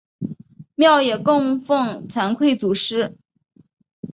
[0.73, 3.15] 庙也供俸惭愧祖师。